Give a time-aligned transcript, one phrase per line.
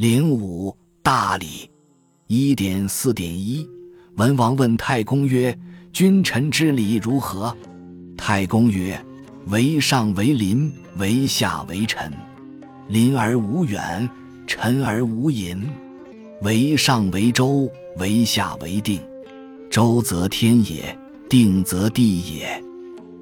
[0.00, 1.70] 零五大礼。
[2.26, 3.68] 一点四点一，
[4.16, 5.54] 文王问太公曰
[5.92, 7.54] ：“君臣之礼如何？”
[8.16, 8.98] 太公曰
[9.48, 12.10] ：“为上为邻，为下为臣。
[12.88, 14.08] 邻而无远，
[14.46, 15.68] 臣而无隐。
[16.40, 19.02] 为上为周，为下为定。
[19.70, 20.98] 周则天也，
[21.28, 22.64] 定则地也。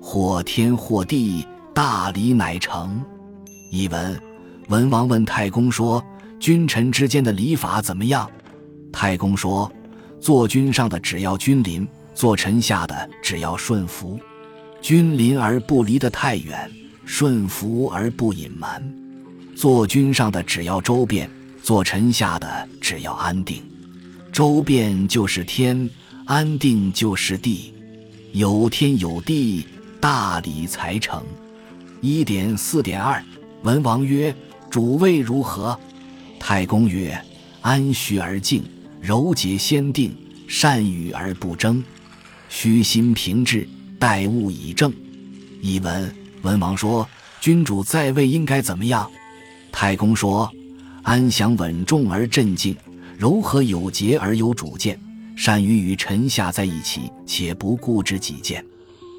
[0.00, 3.02] 或天或地，大礼乃成。”
[3.72, 4.16] 译文：
[4.68, 6.00] 文王问太公说。
[6.40, 8.30] 君臣之间的礼法怎么样？
[8.92, 9.70] 太公说：
[10.20, 14.18] 做君上的只要君临，做臣下的只要顺服。
[14.80, 16.70] 君临而不离得太远，
[17.04, 18.82] 顺服而不隐瞒。
[19.56, 21.28] 做君上的只要周遍，
[21.62, 23.62] 做臣下的只要安定。
[24.32, 25.90] 周遍就是天，
[26.24, 27.74] 安定就是地。
[28.32, 29.66] 有天有地，
[30.00, 31.22] 大礼才成。
[32.00, 33.20] 一点四点二，
[33.64, 34.32] 文王曰：
[34.70, 35.78] 主位如何？
[36.50, 37.14] 太公曰
[37.60, 38.62] ：“安虚而静，
[39.02, 40.16] 柔节先定，
[40.46, 41.84] 善与而不争，
[42.48, 43.68] 虚心平治，
[43.98, 44.90] 待物以正。”
[45.60, 47.06] 译文：文王说
[47.38, 49.10] ：“君主在位应该怎么样？”
[49.70, 50.50] 太公说
[51.04, 52.74] ：“安详稳重而镇静，
[53.18, 54.98] 柔和有节而有主见，
[55.36, 58.64] 善于与臣下在一起，且不固执己见，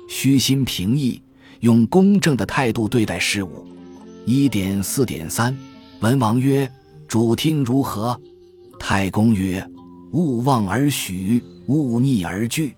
[0.10, 1.22] 虚心平易，
[1.60, 3.68] 用公正的态度对待事物。”
[4.26, 5.56] 一点四点三，
[6.00, 6.68] 文王曰。
[7.10, 8.16] 主听如何？
[8.80, 9.68] 太公曰
[10.14, 12.76] ：“勿忘而许，勿逆而拒。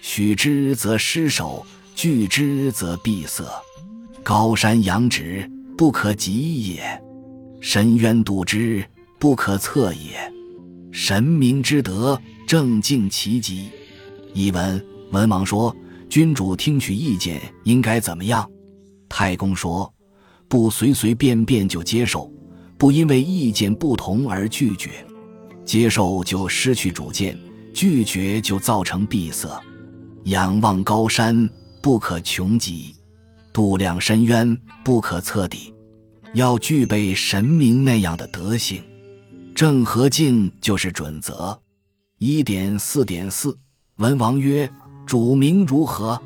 [0.00, 3.44] 许之则失守，拒之则闭塞。
[4.22, 6.82] 高山仰止，不可及也；
[7.60, 8.86] 深渊笃之，
[9.18, 10.32] 不可测也。
[10.92, 13.68] 神明之德，正敬其极。”
[14.32, 15.74] 译文：文王说
[16.08, 18.48] ：“君主听取意见应该怎么样？”
[19.10, 19.92] 太公说
[20.46, 22.32] ：“不随随便便就接受。”
[22.84, 24.90] 不因为意见不同而拒绝，
[25.64, 27.34] 接受就失去主见，
[27.72, 29.48] 拒绝就造成闭塞。
[30.24, 31.48] 仰望高山
[31.80, 32.94] 不可穷极，
[33.54, 35.72] 度量深渊不可测底，
[36.34, 38.82] 要具备神明那样的德行。
[39.54, 41.58] 正和敬就是准则。
[42.18, 43.56] 一点四点四，
[43.96, 44.70] 文王曰
[45.08, 46.20] ：“主名如何？”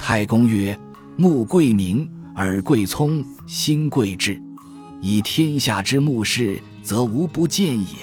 [0.00, 0.74] 太公曰
[1.18, 4.40] ：“目贵明，耳贵聪，心贵智。”
[5.00, 7.96] 以天下之目视，则无不见也；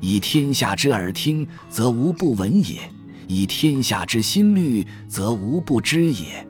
[0.00, 2.78] 以天下之耳听，则无不闻也；
[3.26, 6.46] 以天下之心虑，则无不知也。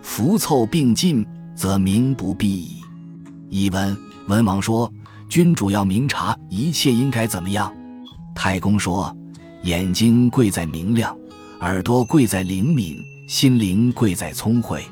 [0.00, 1.26] 福凑并进，
[1.56, 2.82] 则民不必矣。
[3.50, 3.96] 译文：
[4.28, 4.90] 文王说，
[5.28, 7.72] 君主要明察一切应该怎么样。
[8.34, 9.14] 太公说，
[9.62, 11.16] 眼睛贵在明亮，
[11.60, 14.84] 耳朵贵在灵敏，心灵贵在聪慧。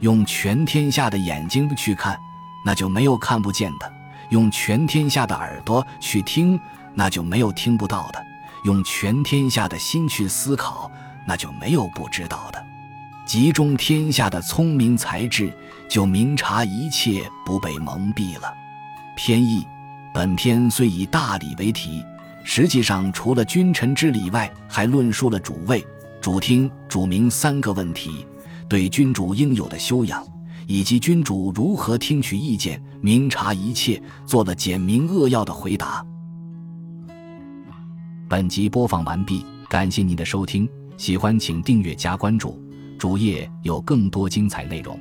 [0.00, 2.16] 用全天下的眼睛去看。
[2.64, 3.86] 那就没有看不见的；
[4.30, 6.58] 用全天下的耳朵去听，
[6.94, 8.20] 那就没有听不到的；
[8.64, 10.90] 用全天下的心去思考，
[11.26, 12.64] 那就没有不知道的。
[13.26, 15.52] 集中天下的聪明才智，
[15.88, 18.52] 就明察一切，不被蒙蔽了。
[19.16, 19.66] 偏义。
[20.12, 22.04] 本篇虽以大礼为题，
[22.42, 25.86] 实际上除了君臣之礼外，还论述了主位、
[26.20, 28.26] 主听、主明三个问题，
[28.68, 30.26] 对君主应有的修养。
[30.70, 36.06] 以及君主如何听取意见、明察一切，做了简明扼要的回答。
[38.28, 42.56] 本集播放完毕，感谢您的收听，喜欢请订阅加关注，
[42.96, 44.96] 主页有更多精彩内容。